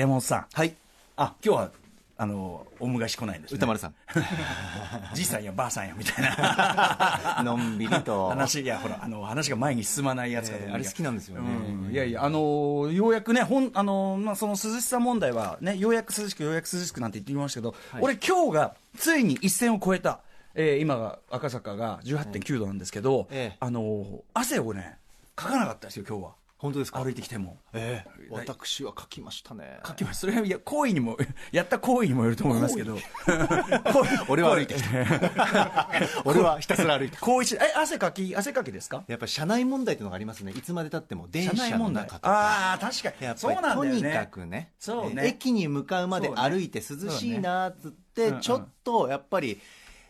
[0.00, 0.46] 山本さん。
[0.52, 0.74] はい。
[1.16, 1.70] あ、今日は、
[2.16, 3.56] あの、おむがし来ないんですね。
[3.56, 3.94] 歌丸さん。
[5.14, 7.42] じいさんやばあさんや、みたいな。
[7.44, 8.28] のんびりと。
[8.30, 20.20] 話、いや、ほら、あの、話が前に進まないやつが、えーあれ好きなんですよねうんいやいや、あのーようやくね、ほん、あのーまあ、その涼しさ問題はね、ようやく涼しく、ようやく涼しくなんて言ってきましたけど、俺今日が、ついに一線を越えた。
[20.54, 24.96] えー今が、赤坂が18.9度なんですけど、ええあのー汗をね、
[25.36, 26.30] かかなかったですよ、今日は。
[26.60, 27.02] 本当ですか？
[27.02, 27.56] 歩いてきても。
[27.72, 29.80] ええ私は書きましたね。
[29.86, 30.20] 書きます。
[30.20, 31.16] それは、いや、行為にも、
[31.52, 32.98] やった行為にもよると思いますけど。
[34.28, 35.88] 俺は歩いてきた。
[36.24, 37.16] 俺はひたすら歩いて。
[37.16, 39.04] 行為し、え、汗かき、汗かきですか？
[39.08, 40.52] やっぱり車内問題っていうのがありますね。
[40.52, 42.14] いつまでたっても電社車の内問題中。
[42.16, 42.28] とか。
[42.30, 43.24] ああ、確かに。
[43.26, 44.02] やっぱりとに。
[44.12, 49.60] かくねそうねえ駅に向かうまで歩いて涼しいなっつって、ねちょっとやっぱり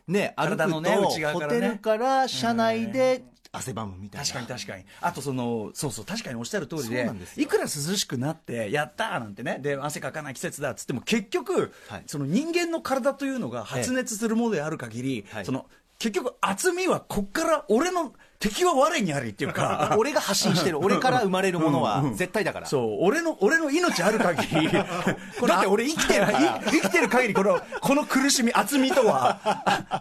[0.08, 3.22] ね歩く体のねと内側からねホテルから車内で
[3.52, 4.26] 汗ばむみたいな。
[4.26, 4.84] 確かに確かに。
[5.00, 12.02] あとその、そうそう、確かにおっしゃる通りでいくら涼しくなって、やったーなんてね、で、汗かかない季節だっつっても、結局、はい。
[12.06, 15.44] その人間の体というのが発熱するものである限り、はい。
[15.44, 15.66] その、
[15.98, 22.66] 結局厚みはこっから俺の敵は我にありっていうか、 俺が発信してる俺から生まれるものは絶対だから。
[22.66, 24.82] そう、俺の、俺の命ある限り、 だ
[25.58, 26.26] って俺生きてる
[26.70, 29.40] 生きてる限り、この、この苦しみ、厚みとは、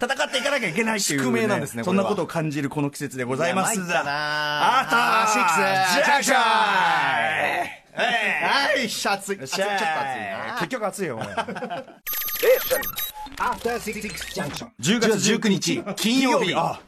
[0.01, 3.75] 戦っていかなきゃいけないっていう、宿命なんですねそんなことを感じるこの季節でございます。
[3.75, 5.55] いや参ったなアフターシックス
[6.05, 7.65] ジャンクションは
[8.77, 9.65] いシャツちょっと暑いな
[10.59, 11.27] 結局暑いよ、お前
[13.39, 14.01] After Six
[14.33, 14.67] Junction.
[14.79, 16.47] 10月19日、金曜日。
[16.47, 16.79] 金曜日あ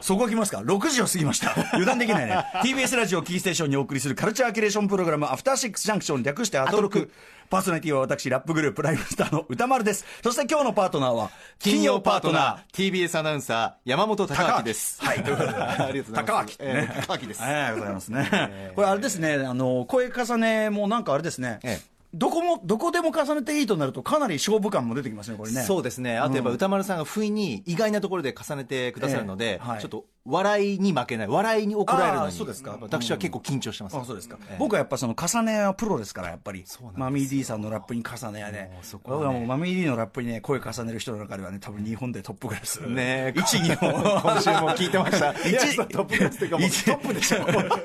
[0.00, 1.52] そこは来ますか ?6 時を過ぎました。
[1.72, 2.44] 油断できないね。
[2.62, 7.10] TBS ラジオキーステーションにお送りするカルチャーキュレーションプログラム、アフターシックスジャンクション略してアトロク。
[7.50, 10.04] パーソナリティは私、ラップグループ、ライムスターの歌丸です。
[10.22, 12.92] そして今日のパートナーは、金曜パートナー。
[12.92, 15.02] TBS アナウンサー山本貴明です。
[15.02, 15.32] はい、とい。
[15.32, 15.54] うことで。
[15.54, 16.12] ありがとうございます。
[16.12, 17.42] 高脇、ええ高明です。
[17.42, 18.72] ありがとうございますね。
[18.74, 21.60] これあれですね、あの、声重ねもなんかあれですね。
[21.62, 21.98] ええ。
[22.14, 25.62] どこも、どこでも重ねていいとなると、かなり勝負感も出てきますね、これね。
[25.62, 29.68] そうですね、あとやっぱ歌丸さんが不意に意外なところで重ねてくださるので、ええ。
[29.68, 29.80] はい。
[29.80, 32.78] ちょっと笑いに負けない、笑いに怒られるのに、そうですか。
[32.80, 34.56] 私は結構緊張してます、あそうですか、ええ。
[34.58, 36.64] 僕はやっぱその重ねはプロですからやっぱり。
[36.94, 38.78] マミー D さんのラップに重ねやね。
[38.92, 42.80] 僕はもうマミー D のラップにね声重ねる人の中ではね多分日本でトップクラス。
[42.80, 43.90] ねえ一二本。
[43.90, 45.32] 今週も聞いてました。
[45.40, 47.38] 一いやそうトップクラスっていうかもう一トップでしょ。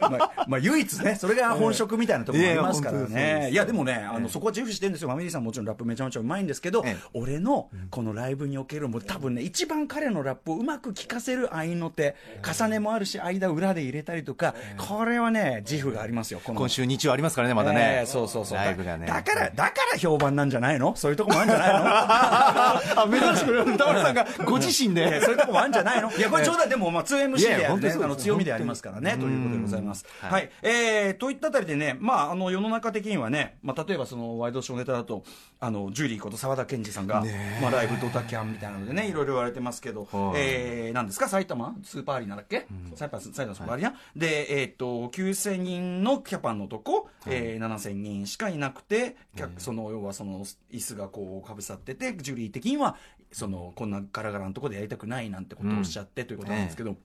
[0.10, 3.50] まあ、まあ唯一ねそれが本職みたいなところもありますからね。
[3.52, 5.08] いやでもねあのそこは自負してるんですよ。
[5.08, 7.04] マミー D さんもちろんラップめちゃめちゃうまいんですけどええ。
[7.14, 18.58] 俺のこのライブにおけるもう多分ね一番彼のラップをうまく聞かせる合いの手重ねもあるし間裏で入れたりとかこれはね自負がありますよ今週日曜ありますからね、まだね、ええそうそうそう。
[18.58, 20.96] ライブがね、だからだから評判なんじゃないの？
[20.96, 21.80] そういうとこもあるんじゃないの？
[21.88, 26.12] あ珍しく歌丸さんがご自身で、そういうとこもあるんじゃないの？
[26.16, 30.06] いやこれ冗談でもまあ 2MC いやいでねや本当にそうあの強みでありますからねということでございます。
[30.24, 30.30] うん。
[30.30, 30.50] はい。
[30.62, 35.24] えーといったあたりでねまああの世の中的にはねまあ例えばそのワイドショーネタだと
[35.60, 37.24] あのジュリーこと澤田研二さんが
[37.62, 40.34] まあライブドタキャンみたいなのでねいろいろ言われてますけどはい。
[40.38, 41.28] えー何ですか？
[41.28, 41.74] 埼玉？
[41.84, 42.68] スーパーアリーナだっけ？
[42.96, 52.96] 埼玉埼玉スーパーアリーナでえーっと9000人のキャパのとこえー7000人しかいなくて客その要はその椅子がこうかぶさっててジュリー的には
[53.32, 56.98] そのこんなガラガラのとこでやりたくないなんてことをおっしゃってということなんですけど、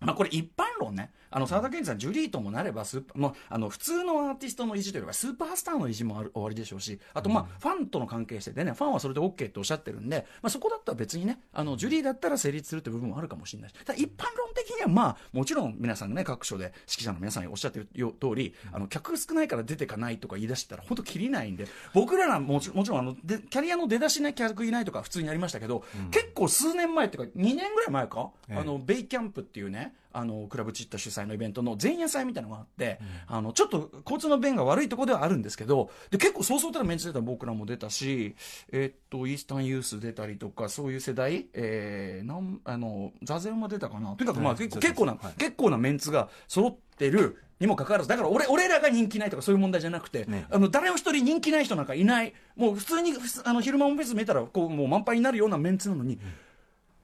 [0.00, 1.10] まあこれ一般論ね。
[1.30, 38.34] あの、沢田研二さん、ジュリーともなればスーパー、もう、あの、普通のアーティストの意地というか、スーパースターの意地もある終わりでしょうし、あと、まあ、ファンとの関係しててね、ファンはそれで OK っておっしゃってるんで、まあそこだったら別にね、あの、ジュリーだったら成立するって部分もあるかもしれないし、ただ一般論的には、まあ、もちろん皆さんね、各所で指揮者の皆さんにおっしゃってるよ通り、あの、客少ないから出てかないとか言い出したら、本当切りないんで、僕らはもちもちろん、あの、でキャリアの出だしね、客いないとか普通にありましたけど、結構数年前っていうか、2年ぐらい前か、あの、ベイキャンプっていうね、あの、クラブチッタ主催のイベントの前夜祭みたいなのがあって、あの、ちょっと交通の便が悪いところではあるんですけど、で、結構そうそうたらメンツ出た僕らも出たし、
[38.72, 44.14] えーっと、イースタンユース出たりとか、そういう世代、えー、なん、あの、座禅は出たかな？
[44.16, 50.46] とにかくまあ、結構、結構な、結構なメンツが揃ってる、にもかかわらず、だから俺、俺らが人気ないとかそういう問題じゃなくて、ね。
[50.50, 53.12] あの、誰も一人人気ない人なんかいない、もう普通に、
[53.44, 56.20] あの、昼間もフェス見たら、こう、もう満杯になるようなメンツなのに、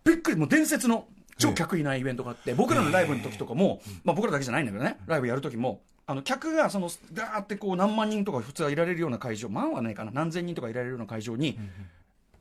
[0.04, 1.08] びっくり、もう伝説の
[1.38, 11.58] 超客いないイベントがあって、僕らのライブの時とかも、まあ僕らだけじゃないんだけどね、ライブやる時も、あの客がそのガーってこう何万人とか普通はいられるような会場、万はないかな、何千人とかいられるような会場に、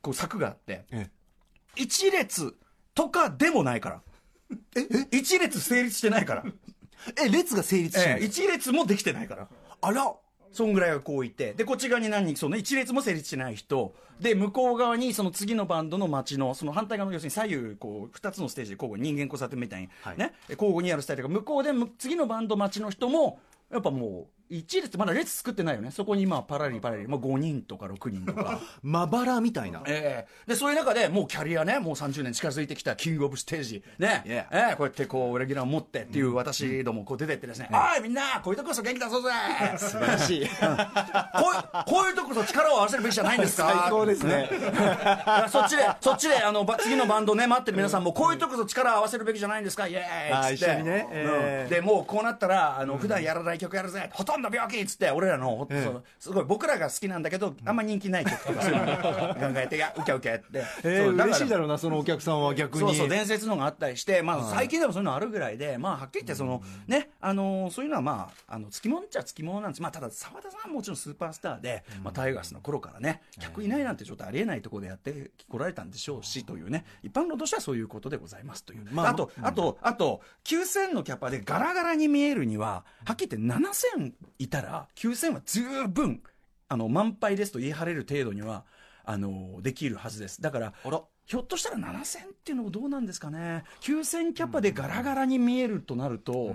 [0.02, 1.08] こう柵があって、え
[1.76, 2.54] 一列
[2.94, 4.00] とかでもないから。
[5.10, 6.44] 一列成立してないから。
[7.22, 9.48] え、列が成立しええない、一列もできてないから。
[9.80, 10.14] あら、
[10.54, 20.16] そんぐらいがこういて、で、こっち側に何人、その一列も成立してない人、で、向こう側にその次のバンドの街の、その反対側の要するに左右、こう、二つのステージで交互に人間交差点みたいに、はい。
[20.16, 23.40] ね、交互にやるスタイルが、向こうでむ次のバンド街の人も、
[23.72, 25.90] やっぱもう一列まだ列作ってないよね。
[25.90, 28.60] そこに今パラリパラリ、まあ、5人とか6人とか。
[28.82, 29.82] まばらみたいな。
[29.86, 30.50] ええ。
[30.50, 33.82] でそういう中でもうキャリアねもう30年近づいてきたキングオブステージ。
[33.98, 39.30] ね、Yeah ええこうやってこうレギュラーを持ってっていう私どもこう出てってですね、おいみんなこういうとここそ元気出そうぜ。
[39.78, 40.48] 素晴らしい。
[40.58, 43.70] こういうこういうとこそ力を合わせるべきじゃないんですか？
[43.82, 44.50] 最高ですね。
[45.50, 50.70] そっちで、そっちで、あの、ば次のバンドね、待ってる皆さんも、こういうところと力を合わせるべきじゃないんですか、イエーイっつって。
[50.70, 51.08] あー一緒にね。
[51.10, 51.62] えー。
[51.64, 60.64] うんで、もうこうなったら、あの、普段やらない曲やるぜ、ほとんど病気っつって、俺らの、ほそのすごい僕らが好きなんだけど、あんま人気ない曲とか、考えて、いや、ウキャウキャって。
[60.84, 62.80] えー、嬉しいだろうな、そのお客さんは逆に。
[62.80, 69.82] そうそう、伝説のがあったりして、まあ、最近でもそういうのあるぐらいで、まあ、はっきり言って、その、ね、あのーそういうのはまあ、あの、つきもんっちゃつきものなんです。
[69.82, 78.86] まあ、ただ、澤田さんはもちろんスーパースターで、まあ、タイガースの頃からね、客いないなんてちょっとありえないところでやってこられたんでしょうし、というね、一般論としてはそういうことでございますという。
[78.92, 86.22] まああと、あと、あと、9000のキャパでガラガラに見えるには、はっきり言って7000いたら、9000は十分、
[86.68, 88.64] あの、満杯ですと言い張れる程度には、
[89.04, 90.40] あの、できるはずです。
[90.42, 96.54] だから、あらひょっとしたら7000っていうのもどうなんですかね、9000キャパでガラガラに見えるとなると、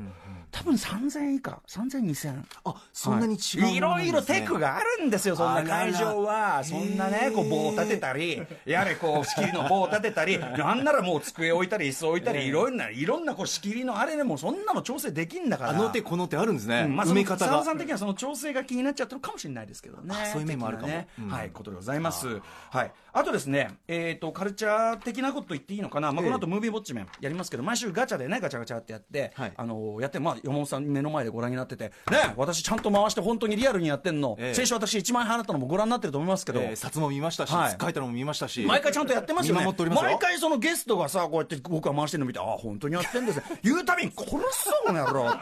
[0.51, 2.43] 多分3000以下、3000、2000。
[2.65, 4.59] あ、そんなに違う、はいいろいろテク。
[4.59, 6.63] があるんですよ、そんな会場は。
[6.63, 15.69] そんなね、こう棒を立てたり、やれこう仕切りの棒を立てたり、 なんならもう机置いたり、椅子置いたり、いろんな、いろんなこう仕切りのあれでもそんなの調整できんだから。
[15.71, 16.83] あの手この手あるんですね。
[16.85, 17.63] うんまあ、埋め方が。
[17.63, 20.15] さん的にはその調整が気になっちゃったのかもしれないですけどね。
[20.15, 22.41] あそういう面もあるかもねうんはい、ことでございます。
[22.71, 22.91] はい。
[23.13, 29.53] あとですね、えっ、と、カルチャー的なこと言っていいのかな、まあ、この後ムービーウォッチメンやりますけど、毎週ガチャでね、ガチャガチャってやって、はい。
[29.55, 34.53] あのやって、まあ、山本さん目の前でご覧になってて、ね、私ちゃんと回して本当にリアルにやってんの、ええ。
[34.53, 37.77] 先週私1万円払ったのもご覧になってると思いますけど、えー札も見ましたし、はい。
[37.79, 38.65] 書いたのも見ましたし。
[38.65, 39.63] 毎回ちゃんとやってますよね。
[39.63, 39.73] よ。
[40.11, 43.43] 毎回そのゲストがさ、こうやって僕が回してるの見て、ああ、本当にやってんですね。
[43.63, 45.39] 言うたびに殺すぞ、この野郎って。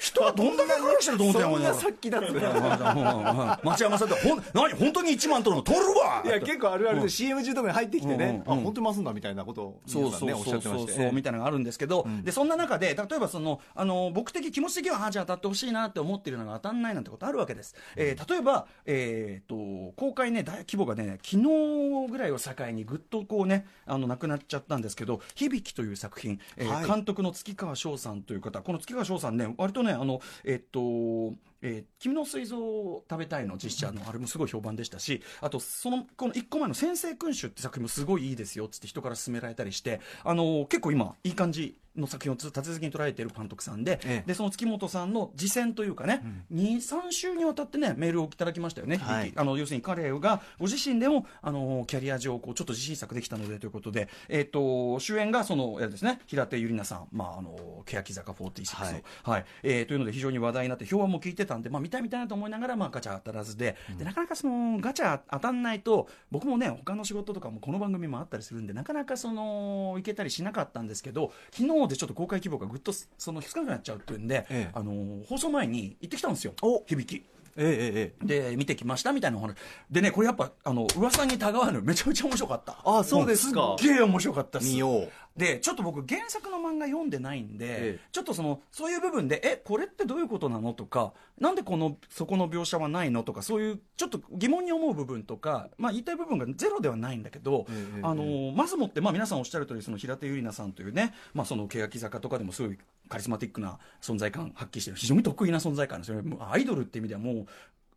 [0.00, 3.66] 人はどんだけ苦労してると思ってんのそんなこの野郎さっきだって。
[3.66, 8.52] 町山さんってほん何本当に1万取るの取るわいや、結構あるあるで CM 中とかに入ってきてね、うんうんうん。
[8.52, 10.58] あ、本当に回すんだみたいなことをね、おっしゃそうそう。
[10.58, 10.92] ってまして。
[10.92, 26.86] そうそうみたいなのがあるんですけど、でそんな中で例えばそのあの僕的気持ち的にはあじゃあ当たってほしいなって思ってるのが当たんないなんてことあるわけです、えー例えば、えー、と公開ね大規模がね昨日ぐらいを境にぐっとこうねあのなくなっちゃったんですけど「響き」という作品、えーはい。
[26.86, 31.34] 監督の月川翔さんという方この月川翔さんね割とねあのえっ、と
[31.66, 44.24] えー君の膵臓を食べたいの実写のあれもすごい評判でしたしあとそのこの1個前の「先生君主」って作品もすごいいいですよっつって人から勧められたりしてあの結構今いい感じの作品を立て続けに捉えている監督さんで,、ええ。
[44.26, 46.22] でその月本さんの次戦というかね、
[46.52, 49.32] 23週にわたってねメールをいただきましたよね、はい。
[49.34, 59.02] あの要するに彼がご自身でもあのキャリア上こうちょっと自信作できたのでということで、えー、と主演がそのですね平手友梨奈さん、まあ、あの欅坂46の、はい。
[59.22, 59.44] はい。
[59.62, 74.70] えーというので非常に話題になって評判も聞いてたんで、まあ、見たい見たいなと思いながら、まあ、ガチャ当たらずで,、でなかなかそのガチャ当たんないと僕もね他の仕事とかもこの番組もあったりするんでなかなかその行けたりしなかったんですけど昨日でちょっと公開規模がぐっとその少なくなっちゃうっていうんで、ええ。
[74.72, 76.54] あの放送前に行ってきたんですよ。
[76.62, 76.82] お。
[76.86, 77.24] 響き。
[77.58, 79.56] えええええで見てきましたみたいなお話。
[79.90, 82.76] でねこれやっぱあの噂にたがわぬめちゃめちゃ面白かった。
[82.84, 83.60] あそうですか。
[83.60, 84.72] もすっげえ面白かったっえす。
[84.72, 85.12] 見よう。
[85.36, 88.00] でちょっと僕原作の漫画読んでないんで、ええ。
[88.10, 90.72] ちょっとそのそういう部分でえこれってどういうことなの？
[90.72, 93.22] とかなんでこのそこの描写はないの？
[93.22, 102.78] とかそういうちょっと疑問に思う部分とか、まあ、言いたい部分がゼロではないんだけど、ええあのまずもって、まあ、皆さんおっしゃる通りそり平手友梨奈さんというね、まあ、その欅坂とかでもすごい
[103.08, 106.36] カリスマティックな存在感発揮してる非常に得意な存在感ですよね。
[106.40, 107.46] アイドルって意味ではもう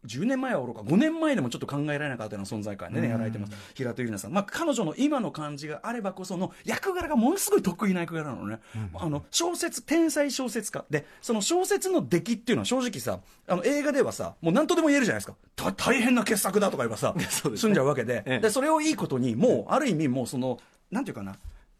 [0.06, 0.82] 10年前はおろか。
[0.82, 3.53] 5年前でもちょっと考えられなかったような存在感でねやられてます。
[3.75, 8.60] 平手友梨奈さん、まあ、彼女の今の感じがあればこその役柄がものすごい得意な役柄なのね、
[8.96, 10.86] あの小説天才小説家。
[10.89, 15.36] でその小説の出来っていうのは正直さあの映画ではさもう何とでも言えるじゃないですか。
[15.56, 17.58] た大変な傑作だとか言えばさ そね。
[17.58, 18.39] 済んじゃうわけで,、ええ。
[18.39, 20.60] でそれをいいことにもうある意味もうその
[20.91, 21.36] なんていうかな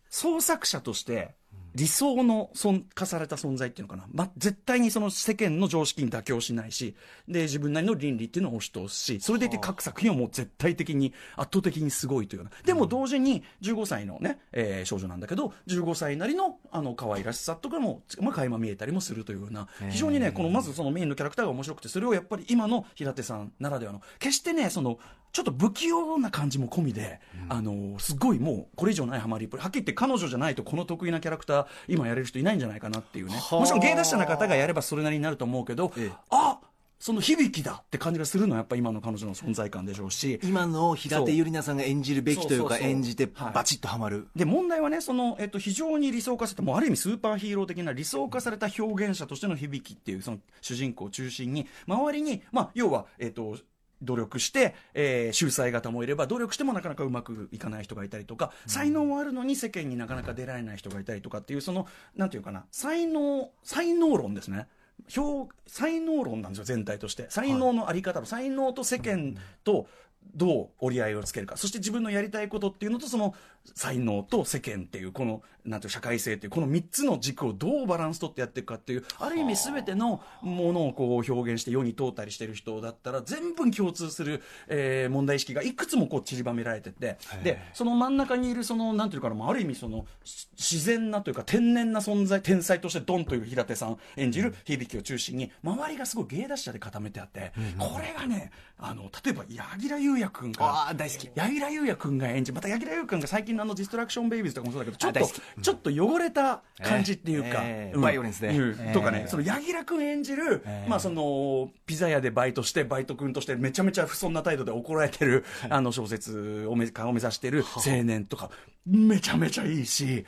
[0.10, 1.36] 創作者として
[1.76, 6.96] 理想の尊化された存在っていうのかな、ま、絶対にその世間の常識に妥協しないし
[7.28, 12.58] で自分なりの倫理っていうのを押し通すしそれでいて各作品はもう絶対的に圧倒的にすごいというような。
[12.66, 19.68] でも同時に15歳のね、えー少女なんだけど15歳なりのあの可愛らしさとかも、まあ、垣間見えたりもするというような。
[19.92, 24.02] 非常にねこのまずそのメインのキャラクターが面白くてそれをやっぱり今の平手さんならではの。
[24.20, 24.98] 決してねその
[25.32, 27.20] ちょっと不器用な感じも込みで、
[27.50, 33.34] あのすごいもうこれ以上ないハマりっぷりはっきり言って彼女じゃないとこの得意なキャラクター今やれる人いないんじゃないかなっていうね。
[33.34, 33.60] はあ。
[33.60, 36.12] もちろん芸達者な方がやればそれなりになると思うけど、ええ。
[36.32, 36.60] あ
[37.00, 40.38] その響きだって感じがするのはやっぱ今の彼女の存在感でしょうし。
[40.44, 43.54] 今の平手友梨奈さんが演じるべきというか演じてはい。
[43.54, 53.56] バチッとはまる、で問題はねその、えっと、非常に理想化されたもうある意味スーパーヒーロー的な理想化された表現者としての響きっていうその主人公を中心に周りに、まあ、要は、えっと、
[54.02, 64.68] 努力して、えー、秀才型もいれば努力してもなかなかうまくいかない人がいたりとか、才能はあるのに世間になかなか出られない人がいたりとかっていうそのなんていうかな才能才能論ですね。
[65.16, 67.28] 表才能論なんですよ全体として。
[67.30, 69.88] 才能のあり方の、才能と世間と
[70.36, 71.58] どう折り合いをつけるか。
[71.58, 73.34] そして自分のやりたいことっていうのとその
[73.76, 101.30] 才能と世間っていうこのなんていう社会性っていうこの3つの軸をどうバランス取ってやっていくかっていうある意味全てのものをこう表現して世に通ったりしてる人だったら全部共通する、えー問題意識がいくつもこう散りばめられててでその真ん中にいるそのなんていうかなまあある意味そのし自然なというか天然な存在天才としてドンという平手さん演じる響を中心に周りがすごい芸達者で固めてあって、これがねあの例えば柳楽優弥君が大好き。
[101.36, 107.64] 柳楽優弥君が演じまた柳楽優弥君が最近のあのディストラクションベイビーズとかもそうだけどちょっとちょっと汚れた感じっていうか、
[108.00, 108.54] バイオレンスで
[108.94, 118.50] とかねその柳楽君演じる、ええまあそのピザ屋でバイトしてバイト君としてめちゃめちゃ不遜な態度で怒られてる、あの小説をめを目指してる青年とか
[118.86, 120.26] めちゃめちゃいいし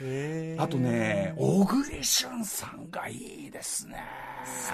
[0.58, 4.04] あとね小栗旬さんがいいですね。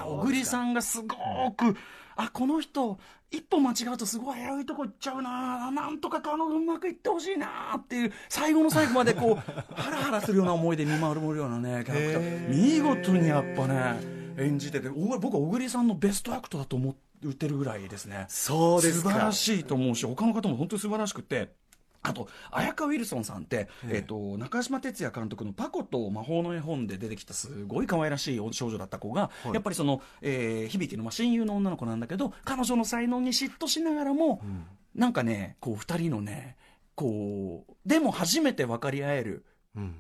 [0.03, 1.75] 小栗さんがすごく
[2.17, 2.97] あこの人
[3.29, 5.69] 一歩間違うとすごい危ういとこ行っちゃうな。
[5.71, 12.49] なんとか彼女うまくいってほしいなっていう最後の最後までこう ハラハラするような思いで見守るようなねキャラクター。
[12.49, 13.99] 見事にやっぱね
[14.37, 16.91] 演じててお僕は小栗さんのベストアクトだと思
[17.29, 18.25] ってるぐらいですね。
[18.29, 19.09] そうですか。
[19.09, 21.53] 素晴らしいと思うし他の方も本当に素晴らしくて
[22.03, 34.41] あと綾香ウィルソンさんって、えっと中島哲也監督の「パコと魔法の絵本」で出てきたすごい可愛らしい少女だった子が、やっぱりその、えー響の、まあ、親友の女の子なんだけど彼女の才能に嫉妬しながらも、
[34.95, 36.55] なんかねこう二人のね
[36.95, 39.56] こうでも初めて分かり合えるうん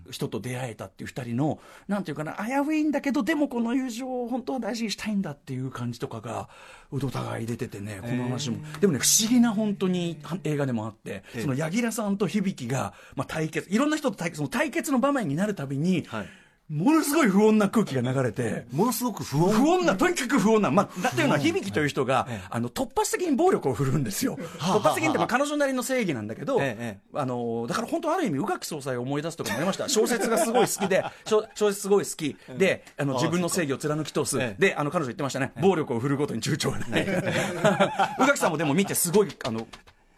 [0.09, 6.49] 人と出会えたっていう二人のなんていうかな危ういんだけどでもこの友情を本当は大事にしたいんだっていう感じとかが
[6.91, 8.57] お互い出ててねこの話も。
[8.79, 16.27] でもね不思議な本当には映画でもあってえその柳楽さんと響が、まあ、対決いろんな人と対決その対決の場面になるたびに、はい
[16.69, 18.65] ものすごい不穏な空気が流れて。
[18.73, 24.37] ものすごく不穏不穏な、とにかく不穏な、まあ、だっていうのは、響という人が、ええあの、突発的に暴力を振るうんですよ。
[24.57, 29.87] はあ 突発的にって、まあ、彼女なりの正義なんだけど、ええあの、だから本当ある意味、宇垣総裁を思い出すとかもありました。
[29.89, 34.37] 小説がすごい好きで、小小説すごい好きで、あの、あ自分の正義を貫き通す。
[34.39, 35.53] ええで、あの、彼女言ってましたね。
[35.61, 37.03] 暴力を振るうことに躊躇がない。
[38.19, 39.67] 宇垣さんもでも見て、すごい、あの、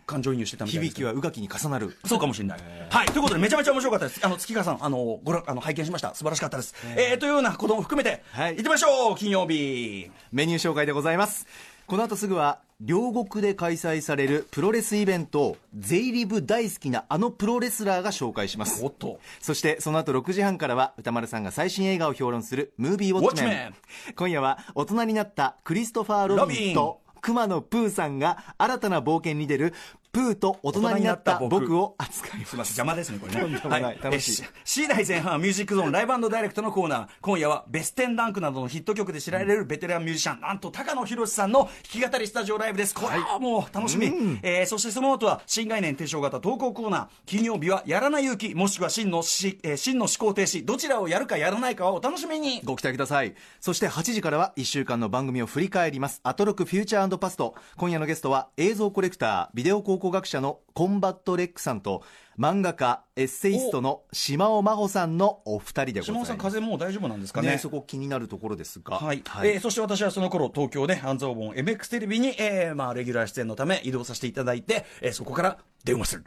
[0.10, 2.60] 感情移入してたみたい響きは宇垣に重なるそうかもしれない。
[2.90, 3.06] はい。
[3.08, 4.26] ということで、めちゃめちゃ面白かったです。
[4.26, 6.16] あの、月川さん、あの、ご覧、あの、拝見しました。
[6.16, 6.74] 素晴らしかったです。
[6.98, 10.10] えー、というようなことも含めて、はい行ってみましょう金曜日。
[10.32, 11.46] メニュー紹介でございます
[11.90, 19.20] この後すぐは両国で開催されるプロレスイベントをゼイリブ大好きなあのプロレスラーが紹介しますおっと。
[19.42, 29.74] そしてその後6時半からは歌丸さんが最新映画を評論するムービーウォッチメンウォッチメン今夜は大人になったクリストファー・ロビンと熊野プーさんが新たな冒険に出る
[30.12, 33.40] プーと大人になった僕を扱いますすみません、邪魔ですね、これね。
[33.42, 37.08] とんでもない楽しいえー C 代前半はミュージックゾーンライブダイレクトのコーナー。
[37.22, 42.94] 今夜はベステンダンクなどのヒット曲で知られるベテランミュージシャン、なんと高野寛さんの弾き語りスタジオライブです。
[42.94, 44.08] これはもう楽しみ。
[44.42, 47.08] えーそしてその後は新概念提唱型投稿コーナー。
[47.26, 50.66] 金曜日はやらない勇気、もしくは真のし、えー真の思考停止。
[50.66, 52.62] どちらをやるかやらないかはお楽しみに。
[52.64, 62.04] ご期待くださいそして8時からは1週間の番組を振り返りますアトロクフューチャーパスト今夜のゲストは映像コレクタービデオ考古学者のコンバットレックさんと
[62.40, 67.50] 漫画家エッセイストの島尾真帆さんのお二人でござい島尾さん、ます風もう大丈夫なんですかね？
[67.52, 67.58] ね。
[67.58, 68.96] そこ気になるところですが。
[68.98, 76.24] はい、えーそして私はその頃東京で半蔵門 MX テレビに、えーまあ、レギュラー出演のため移動させていただいて、えーそこから電話する。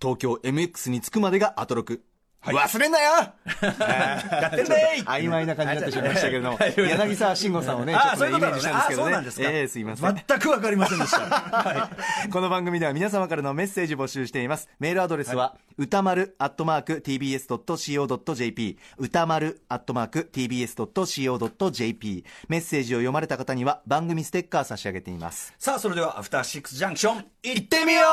[0.00, 2.04] 東京 MX に着くまでがアトロク
[2.40, 2.54] はい。
[2.54, 3.12] 忘れんなよ。
[3.62, 6.74] やってんねー曖昧な感じになってしまいましたけれどもはい。
[6.76, 9.02] 柳沢慎吾さんをねちょっとイメージしたんですけどね。
[9.02, 9.50] あそうなんですか。
[9.50, 10.24] ええすいません。
[10.28, 11.90] 全くわかりませんでした、は
[12.32, 14.68] この番組では皆様からのメッセージ募集しています。
[14.78, 25.52] メールアドレスは、歌丸アットマーク tbs.co.jp 歌丸アットマーク tbs.co.jp メッセージを読まれた方には番組ステッカー差し上げています。
[25.58, 28.06] い、さあそれではアフターシックスジャンクション行ってみよ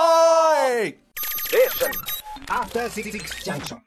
[1.00, 1.04] う
[2.48, 3.12] After Six
[3.44, 3.80] Junction.